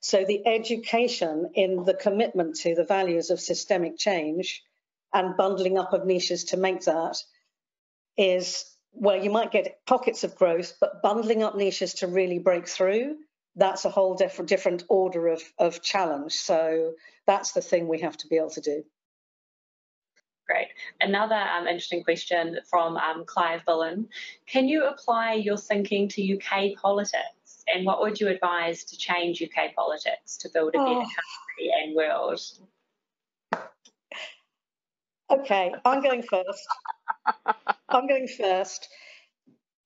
[0.00, 4.62] So the education in the commitment to the values of systemic change
[5.12, 7.16] and bundling up of niches to make that
[8.16, 12.68] is where you might get pockets of growth, but bundling up niches to really break
[12.68, 13.16] through,
[13.56, 16.32] that's a whole different different order of, of challenge.
[16.32, 16.94] So
[17.26, 18.84] that's the thing we have to be able to do.
[20.50, 20.66] Great.
[21.00, 24.08] Another um, interesting question from um, Clive Bullen.
[24.48, 27.64] Can you apply your thinking to UK politics?
[27.72, 31.02] And what would you advise to change UK politics to build a better oh.
[31.02, 32.40] country and world?
[35.30, 36.66] Okay, I'm going first.
[37.88, 38.88] I'm going first.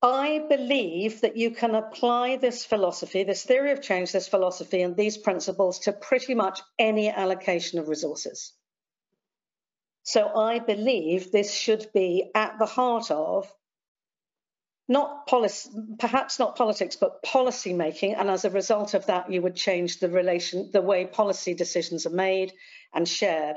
[0.00, 4.96] I believe that you can apply this philosophy, this theory of change, this philosophy, and
[4.96, 8.54] these principles to pretty much any allocation of resources.
[10.04, 13.52] So I believe this should be at the heart of
[14.86, 18.14] not policy, perhaps not politics, but policy making.
[18.14, 22.04] And as a result of that, you would change the relation, the way policy decisions
[22.04, 22.52] are made
[22.92, 23.56] and shared.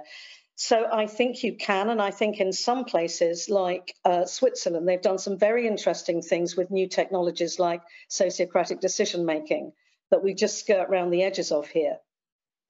[0.56, 5.02] So I think you can, and I think in some places like uh, Switzerland, they've
[5.02, 9.74] done some very interesting things with new technologies like sociocratic decision making
[10.10, 11.98] that we just skirt around the edges of here,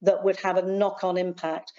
[0.02, 1.72] that would have a knock-on impact.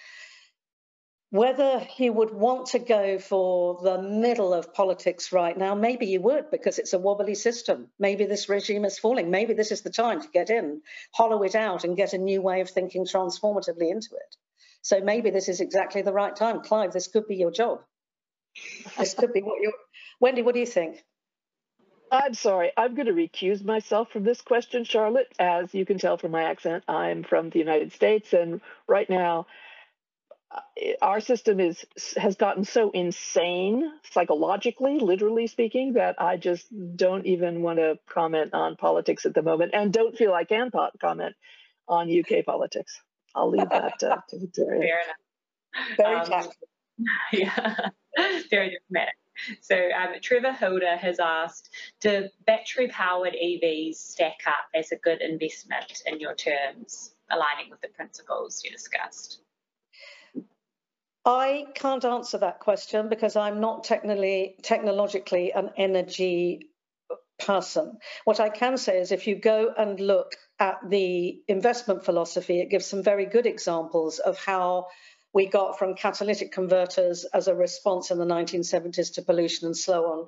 [1.31, 6.17] Whether he would want to go for the middle of politics right now, maybe he
[6.17, 7.89] would because it's a wobbly system.
[7.99, 9.29] Maybe this regime is falling.
[9.29, 10.81] Maybe this is the time to get in,
[11.13, 14.35] hollow it out, and get a new way of thinking transformatively into it.
[14.81, 16.61] So maybe this is exactly the right time.
[16.61, 17.81] Clive, this could be your job.
[18.97, 19.73] This could be what you're.
[20.19, 21.03] Wendy, what do you think?
[22.11, 22.71] I'm sorry.
[22.75, 25.31] I'm going to recuse myself from this question, Charlotte.
[25.37, 29.45] As you can tell from my accent, I'm from the United States, and right now,
[31.01, 31.85] our system is
[32.17, 38.53] has gotten so insane psychologically, literally speaking, that I just don't even want to comment
[38.53, 41.35] on politics at the moment, and don't feel I can comment
[41.87, 42.99] on UK politics.
[43.35, 44.81] I'll leave that uh, to Victoria.
[44.81, 45.97] Fair enough.
[45.97, 46.67] Very um, tactful.
[47.31, 47.89] Yeah,
[48.49, 49.15] very diplomatic.
[49.61, 51.69] So um, Trevor Hilder has asked,
[52.01, 57.87] do battery-powered EVs stack up as a good investment in your terms, aligning with the
[57.87, 59.41] principles you discussed?
[61.31, 66.69] I can't answer that question because I'm not technically, technologically an energy
[67.37, 67.99] person.
[68.25, 72.71] What I can say is if you go and look at the investment philosophy, it
[72.71, 74.87] gives some very good examples of how
[75.31, 80.05] we got from catalytic converters as a response in the 1970s to pollution and so
[80.05, 80.27] on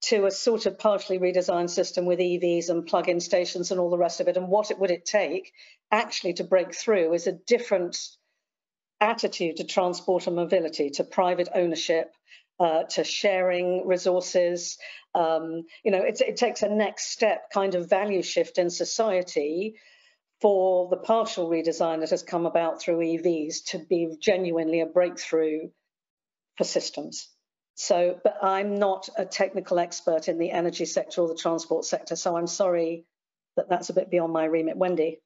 [0.00, 3.96] to a sort of partially redesigned system with EVs and plug-in stations and all the
[3.96, 4.36] rest of it.
[4.36, 5.52] And what it would it take
[5.92, 7.96] actually to break through is a different
[9.02, 12.14] attitude to transport and mobility, to private ownership,
[12.60, 14.78] uh, to sharing resources.
[15.14, 19.74] Um, you know, it, it takes a next step kind of value shift in society
[20.40, 25.68] for the partial redesign that has come about through EVs to be genuinely a breakthrough
[26.56, 27.28] for systems.
[27.74, 32.16] So, but I'm not a technical expert in the energy sector or the transport sector,
[32.16, 33.04] so I'm sorry
[33.56, 34.76] that that's a bit beyond my remit.
[34.76, 35.20] Wendy.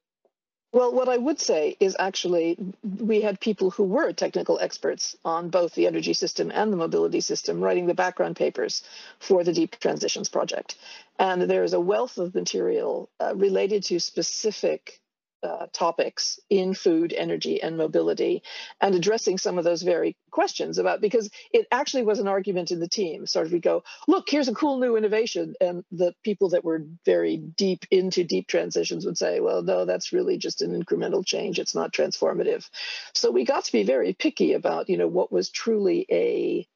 [0.73, 5.49] Well, what I would say is actually we had people who were technical experts on
[5.49, 8.83] both the energy system and the mobility system writing the background papers
[9.17, 10.75] for the Deep Transitions Project.
[11.17, 14.99] And there is a wealth of material uh, related to specific
[15.43, 18.41] uh, topics in food, energy, and mobility,
[18.81, 22.79] and addressing some of those very questions about because it actually was an argument in
[22.79, 23.25] the team.
[23.27, 26.85] Sort of we go, look, here's a cool new innovation, and the people that were
[27.05, 31.59] very deep into deep transitions would say, well, no, that's really just an incremental change.
[31.59, 32.67] It's not transformative.
[33.13, 36.67] So we got to be very picky about, you know, what was truly a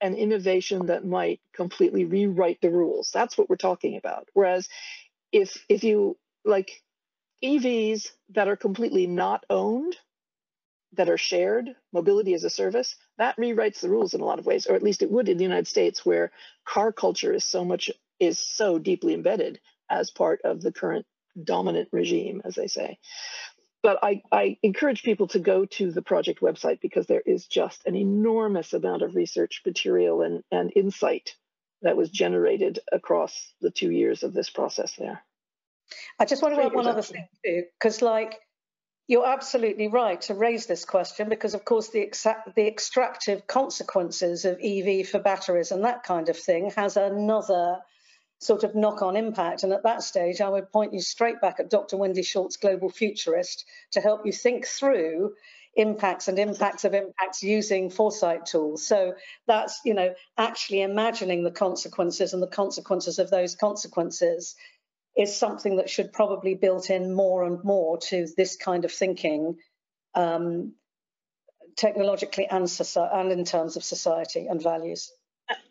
[0.00, 3.10] an innovation that might completely rewrite the rules.
[3.14, 4.28] That's what we're talking about.
[4.34, 4.68] Whereas
[5.30, 6.82] if if you like
[7.42, 9.96] EVs that are completely not owned,
[10.94, 14.46] that are shared, mobility as a service, that rewrites the rules in a lot of
[14.46, 16.32] ways, or at least it would in the United States, where
[16.64, 19.58] car culture is so much is so deeply embedded
[19.90, 21.06] as part of the current
[21.42, 22.98] dominant regime, as they say.
[23.82, 27.84] But I, I encourage people to go to the project website because there is just
[27.84, 31.34] an enormous amount of research material and, and insight
[31.82, 35.24] that was generated across the two years of this process there.
[36.18, 38.38] I just want to add one other thing too, because like
[39.08, 44.44] you're absolutely right to raise this question because, of course, the, exact, the extractive consequences
[44.44, 47.78] of EV for batteries and that kind of thing has another
[48.38, 49.64] sort of knock-on impact.
[49.64, 51.96] And at that stage, I would point you straight back at Dr.
[51.96, 55.34] Wendy Schultz, Global Futurist, to help you think through
[55.74, 58.86] impacts and impacts of impacts using foresight tools.
[58.86, 59.14] So
[59.46, 64.54] that's, you know, actually imagining the consequences and the consequences of those consequences
[65.16, 69.56] is something that should probably built in more and more to this kind of thinking
[70.14, 70.72] um,
[71.76, 75.12] technologically and, and in terms of society and values.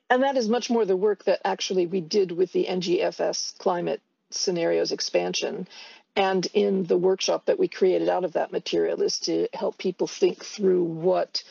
[0.09, 4.01] And that is much more the work that actually we did with the NGFS climate
[4.29, 5.67] scenarios expansion.
[6.15, 10.07] And in the workshop that we created out of that material is to help people
[10.07, 11.43] think through what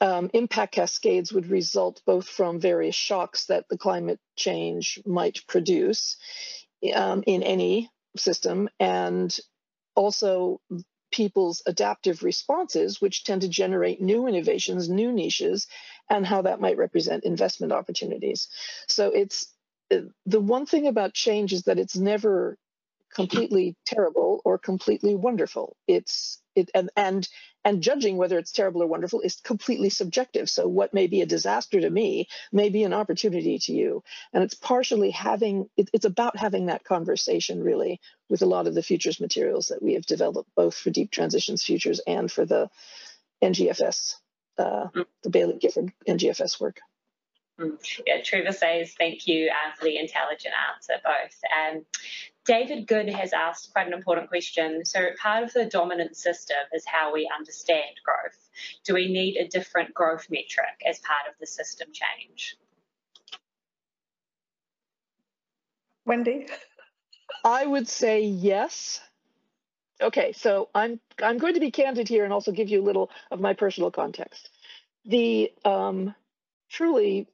[0.00, 6.16] um, impact cascades would result both from various shocks that the climate change might produce
[6.94, 9.36] um, in any system, and
[9.94, 10.60] also
[11.10, 15.66] people's adaptive responses, which tend to generate new innovations, new niches,
[16.10, 18.48] and how that might represent investment opportunities.
[18.86, 19.52] So it's
[19.92, 22.58] uh, the one thing about change is that it's never
[23.14, 25.76] completely terrible or completely wonderful.
[25.86, 27.28] It's it and and
[27.64, 30.48] and judging whether it's terrible or wonderful is completely subjective.
[30.48, 34.02] So what may be a disaster to me may be an opportunity to you.
[34.32, 38.74] And it's partially having it, it's about having that conversation really with a lot of
[38.74, 42.70] the futures materials that we have developed both for deep transitions futures and for the
[43.42, 44.14] NGFS,
[44.58, 45.04] uh, mm.
[45.22, 46.80] the Baillie Gifford NGFS work.
[47.60, 47.76] Mm.
[48.06, 51.40] Yeah, Trevor says thank you uh, for the intelligent answer, both.
[51.56, 51.84] Um,
[52.48, 54.82] David Good has asked quite an important question.
[54.86, 58.48] So, part of the dominant system is how we understand growth.
[58.86, 62.56] Do we need a different growth metric as part of the system change?
[66.06, 66.46] Wendy?
[67.44, 69.02] I would say yes.
[70.00, 73.10] Okay, so I'm I'm going to be candid here and also give you a little
[73.30, 74.48] of my personal context.
[75.04, 76.14] The um,
[76.70, 77.28] truly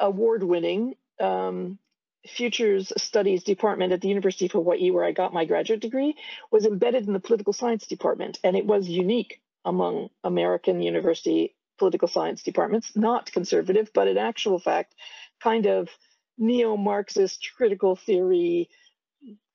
[0.00, 1.78] award-winning um,
[2.26, 6.16] Futures Studies Department at the University of Hawaii, where I got my graduate degree,
[6.50, 12.08] was embedded in the political science department, and it was unique among American university political
[12.08, 14.94] science departments, not conservative, but in actual fact,
[15.42, 15.88] kind of
[16.38, 18.68] neo Marxist critical theory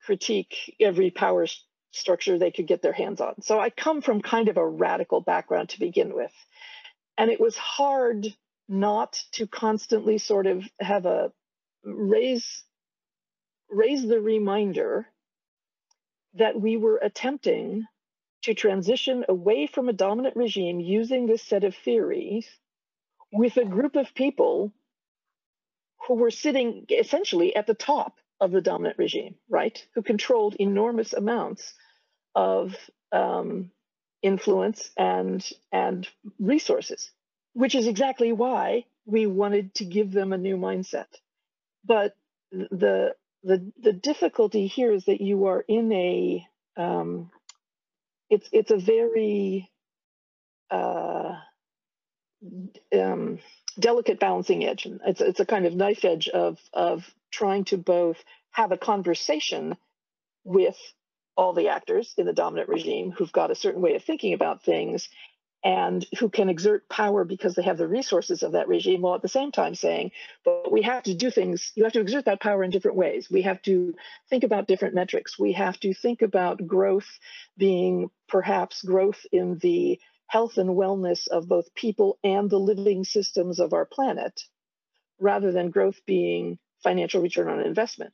[0.04, 1.46] critique every power
[1.92, 3.42] structure they could get their hands on.
[3.42, 6.34] So I come from kind of a radical background to begin with.
[7.18, 8.28] And it was hard
[8.68, 11.32] not to constantly sort of have a
[11.84, 12.64] raise
[13.70, 15.08] raise the reminder
[16.36, 17.86] that we were attempting
[18.44, 22.48] to transition away from a dominant regime using this set of theories
[23.32, 24.72] with a group of people
[26.08, 29.86] who were sitting essentially at the top of the dominant regime, right?
[29.96, 31.74] Who controlled enormous amounts
[32.36, 32.76] of
[33.12, 33.72] um,
[34.22, 36.08] influence and and
[36.40, 37.12] resources,
[37.54, 41.08] which is exactly why we wanted to give them a new mindset.
[41.86, 42.16] But
[42.52, 47.32] the the the difficulty here is that you are in a um,
[48.30, 49.70] it's it's a very
[50.72, 51.36] uh,
[52.98, 53.40] um,
[53.80, 54.86] delicate balancing edge.
[54.86, 58.18] and It's it's a kind of knife edge of of trying to both
[58.52, 59.78] have a conversation
[60.44, 60.78] with
[61.38, 64.64] all the actors in the dominant regime who've got a certain way of thinking about
[64.64, 65.10] things
[65.64, 69.22] and who can exert power because they have the resources of that regime while at
[69.22, 70.12] the same time saying
[70.46, 73.30] but we have to do things you have to exert that power in different ways.
[73.30, 73.94] We have to
[74.30, 75.38] think about different metrics.
[75.40, 77.08] We have to think about growth
[77.58, 83.60] being perhaps growth in the health and wellness of both people and the living systems
[83.60, 84.44] of our planet
[85.20, 88.14] rather than growth being financial return on investment.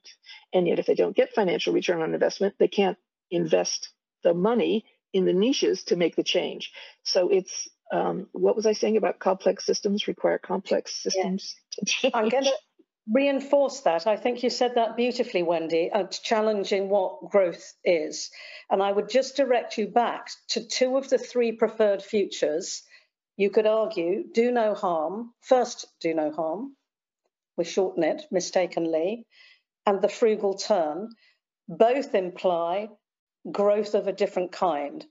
[0.54, 2.98] And yet if they don't get financial return on investment they can't
[3.30, 3.89] invest
[4.24, 4.86] the money
[5.16, 6.74] in the niches to make the change.
[7.03, 11.55] So it's um, what was I saying about complex systems require complex systems?
[12.03, 12.09] Yeah.
[12.13, 12.53] I'm going to
[13.13, 14.07] reinforce that.
[14.07, 18.30] I think you said that beautifully, Wendy, uh, challenging what growth is.
[18.70, 22.84] And I would just direct you back to two of the three preferred futures.
[23.38, 26.76] You could argue do no harm, first, do no harm.
[27.55, 29.26] We shorten it mistakenly,
[29.86, 31.07] and the frugal turn.
[31.70, 32.89] Both imply
[33.52, 35.06] growth of a different kind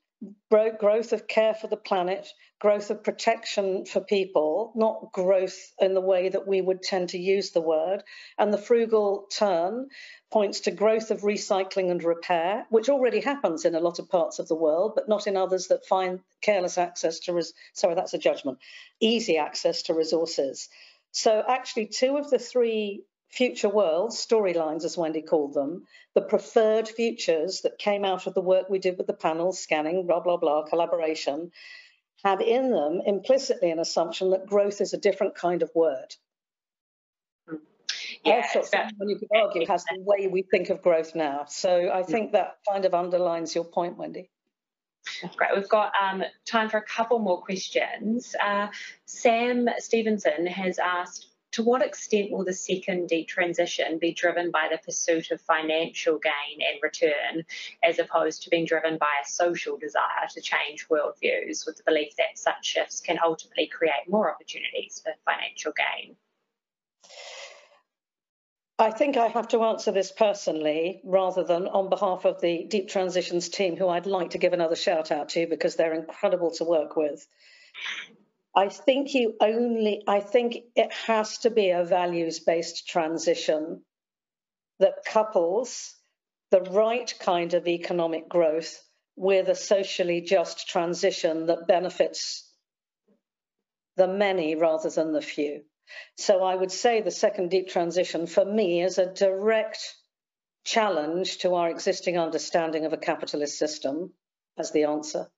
[0.48, 2.26] growth of care for the planet,
[2.58, 7.18] growth of protection for people, not growth in the way that we would tend to
[7.18, 8.02] use the word.
[8.38, 9.88] And the frugal turn
[10.32, 14.38] points to growth of recycling and repair, which already happens in a lot of parts
[14.38, 18.14] of the world, but not in others that find careless access to, res- sorry, that's
[18.14, 18.58] a judgment,
[19.00, 20.68] easy access to resources.
[21.12, 23.04] So actually, two of the three
[23.34, 28.40] future worlds, storylines as Wendy called them, the preferred futures that came out of the
[28.40, 31.50] work we did with the panels, scanning, blah, blah, blah, collaboration,
[32.24, 36.14] have in them implicitly an assumption that growth is a different kind of word.
[38.24, 38.46] Yeah,
[38.96, 41.44] when you could argue has the way we think of growth now.
[41.46, 44.30] So I think that kind of underlines your point, Wendy.
[45.36, 45.50] Great.
[45.54, 48.34] We've got um, time for a couple more questions.
[48.42, 48.68] Uh,
[49.04, 54.68] Sam Stevenson has asked to what extent will the second deep transition be driven by
[54.68, 57.44] the pursuit of financial gain and return,
[57.84, 62.16] as opposed to being driven by a social desire to change worldviews with the belief
[62.16, 66.16] that such shifts can ultimately create more opportunities for financial gain?
[68.76, 72.88] I think I have to answer this personally rather than on behalf of the Deep
[72.88, 76.64] Transitions team, who I'd like to give another shout out to because they're incredible to
[76.64, 77.24] work with.
[78.56, 83.82] I think you only, I think it has to be a values based transition
[84.78, 85.94] that couples
[86.50, 88.80] the right kind of economic growth
[89.16, 92.48] with a socially just transition that benefits
[93.96, 95.62] the many rather than the few.
[96.16, 99.78] So I would say the second deep transition for me is a direct
[100.64, 104.12] challenge to our existing understanding of a capitalist system
[104.58, 105.28] as the answer.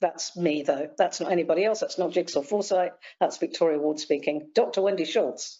[0.00, 0.90] That's me, though.
[0.96, 1.80] That's not anybody else.
[1.80, 2.92] That's not Jigsaw Foresight.
[3.20, 4.48] That's Victoria Ward speaking.
[4.54, 4.80] Dr.
[4.80, 5.58] Wendy Schultz.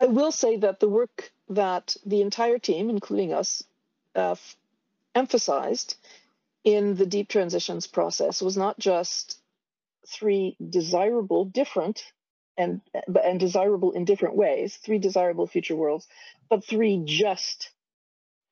[0.00, 3.62] I will say that the work that the entire team, including us,
[4.16, 4.34] uh,
[5.14, 5.96] emphasized
[6.64, 9.40] in the deep transitions process was not just
[10.08, 12.04] three desirable, different,
[12.56, 12.80] and
[13.22, 16.08] and desirable in different ways, three desirable future worlds,
[16.50, 17.70] but three just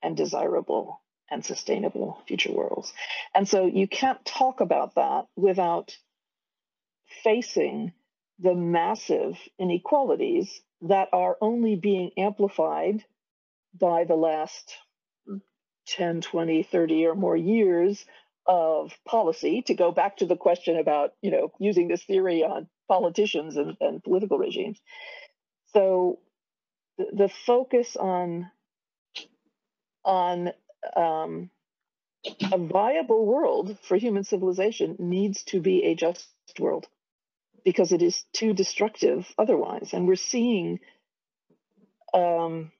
[0.03, 1.01] and desirable
[1.31, 2.93] and sustainable future worlds.
[3.35, 5.97] And so you can't talk about that without
[7.23, 7.93] facing
[8.39, 13.05] the massive inequalities that are only being amplified
[13.79, 14.75] by the last
[15.89, 18.05] 10, 20, 30 or more years
[18.47, 22.69] of policy to go back to the question about, you know, using this theory on
[22.89, 24.81] politicians and, and political regimes.
[25.73, 26.19] So
[26.99, 28.51] the, the focus on
[30.05, 30.51] on
[30.97, 31.51] um,
[32.53, 36.29] a viable world for human civilization needs to be a just
[36.59, 36.87] world
[37.65, 39.93] because it is too destructive otherwise.
[39.93, 40.81] And we're seeing
[42.15, 42.73] um,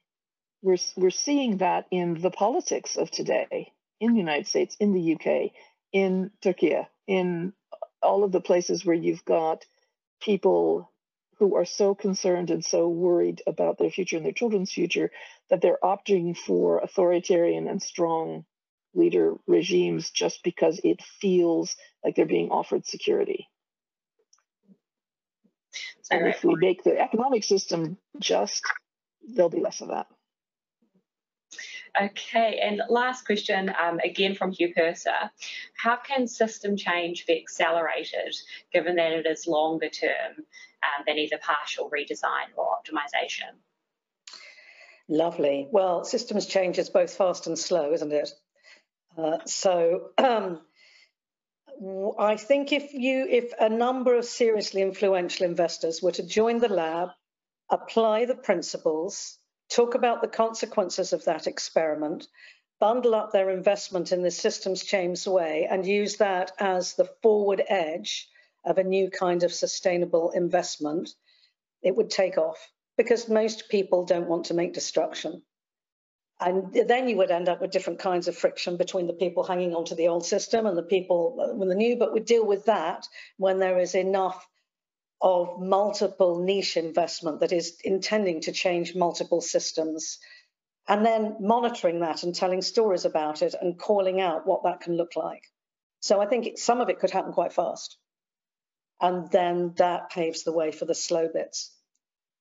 [0.61, 3.73] we're we're seeing that in the politics of today.
[3.99, 5.51] in the United States, in the UK,
[5.93, 6.77] in Turkey,
[7.07, 7.53] in
[8.01, 9.65] all of the places where you've got
[10.21, 10.90] people
[11.41, 15.09] who are so concerned and so worried about their future and their children's future
[15.49, 18.45] that they're opting for authoritarian and strong
[18.93, 21.75] leader regimes just because it feels
[22.05, 23.47] like they're being offered security.
[26.11, 28.61] And if we make the economic system just,
[29.27, 30.05] there'll be less of that.
[31.99, 35.31] Okay, and last question, um, again from Hugh Purser.
[35.75, 38.35] How can system change be accelerated
[38.71, 43.57] given that it is longer term um, than either partial redesign or optimization?
[45.09, 45.67] Lovely.
[45.69, 48.29] Well, systems change is both fast and slow, isn't it?
[49.17, 50.61] Uh, so um,
[52.17, 56.69] I think if you, if a number of seriously influential investors were to join the
[56.69, 57.09] lab,
[57.69, 59.37] apply the principles,
[59.71, 62.27] talk about the consequences of that experiment,
[62.79, 67.63] bundle up their investment in the systems change way, and use that as the forward
[67.67, 68.27] edge
[68.65, 71.09] of a new kind of sustainable investment,
[71.81, 75.41] it would take off because most people don't want to make destruction.
[76.39, 79.75] And then you would end up with different kinds of friction between the people hanging
[79.75, 81.97] on to the old system and the people uh, with the new.
[81.97, 83.07] But we deal with that
[83.37, 84.47] when there is enough
[85.21, 90.19] of multiple niche investment that is intending to change multiple systems
[90.87, 94.97] and then monitoring that and telling stories about it and calling out what that can
[94.97, 95.43] look like.
[95.99, 97.97] So I think some of it could happen quite fast.
[98.99, 101.71] And then that paves the way for the slow bits.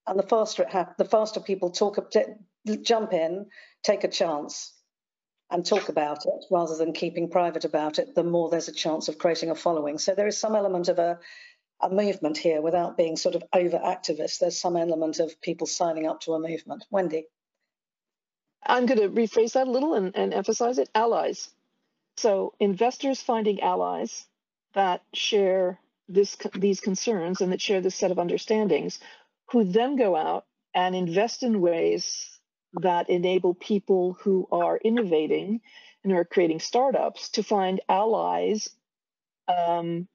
[0.06, 1.98] And the faster it the faster people talk,
[2.82, 3.46] jump in,
[3.82, 4.72] take a chance,
[5.50, 9.08] and talk about it rather than keeping private about it, the more there's a chance
[9.08, 9.98] of creating a following.
[9.98, 11.18] So there is some element of a
[11.82, 14.38] a movement here without being sort of over activist.
[14.38, 16.84] There's some element of people signing up to a movement.
[16.90, 17.26] Wendy.
[18.62, 21.48] I'm going to rephrase that a little and, and emphasize it allies.
[22.16, 24.26] So, investors finding allies
[24.74, 25.78] that share
[26.08, 28.98] this, these concerns and that share this set of understandings,
[29.50, 32.38] who then go out and invest in ways
[32.74, 35.60] that enable people who are innovating
[36.04, 38.68] and are creating startups to find allies
[39.48, 40.06] um,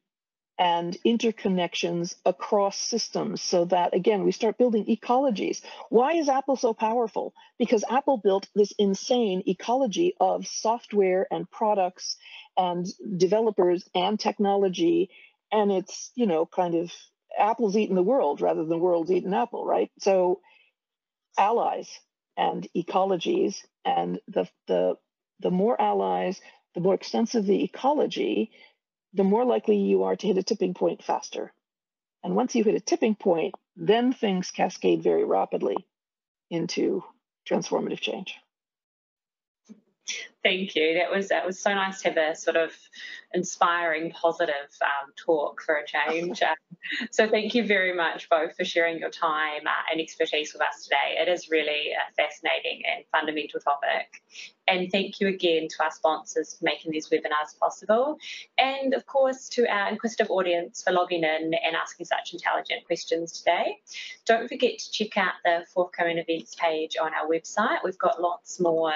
[0.58, 5.62] and interconnections across systems so that again we start building ecologies.
[5.90, 7.34] Why is apple so powerful?
[7.60, 12.16] Because apple built this insane ecology of software and products
[12.58, 12.86] and
[13.18, 15.10] developers and technology
[15.52, 16.92] and it's you know kind of
[17.38, 19.92] apple's eating the world rather than the world's eating apple right?
[20.00, 20.40] So
[21.38, 21.90] allies
[22.38, 24.96] and ecologies and the the
[25.42, 26.40] the more allies
[26.76, 28.52] the more extensive the ecology
[29.16, 31.54] the more likely you are to hit a tipping point faster.
[32.24, 35.78] And once you hit a tipping point, then things cascade very rapidly
[36.50, 37.04] into
[37.50, 38.36] transformative change.
[40.46, 40.94] Thank you.
[40.94, 42.72] That was that was so nice to have a sort of
[43.34, 46.42] inspiring, positive um, talk for a change.
[46.92, 50.62] Um, so thank you very much both for sharing your time uh, and expertise with
[50.62, 51.16] us today.
[51.20, 54.22] It is really a fascinating and fundamental topic.
[54.68, 58.18] And thank you again to our sponsors for making these webinars possible.
[58.60, 63.32] And of course, to our inquisitive audience for logging in and asking such intelligent questions
[63.32, 63.80] today.
[64.26, 67.80] Don't forget to check out the forthcoming events page on our website.
[67.84, 68.94] We've got lots more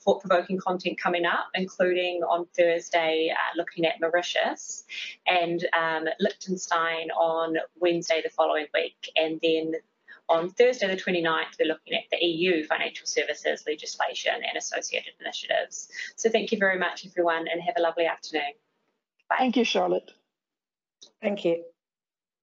[0.00, 4.84] thought provoking content coming up, including on Thursday, uh, looking at Mauritius
[5.26, 9.10] and um, Liechtenstein on Wednesday the following week.
[9.16, 9.74] And then
[10.28, 15.88] on Thursday, the 29th, we're looking at the EU financial services legislation and associated initiatives.
[16.16, 18.52] So thank you very much, everyone, and have a lovely afternoon.
[19.28, 19.36] Bye.
[19.38, 20.10] Thank you, Charlotte.
[21.22, 21.64] Thank you.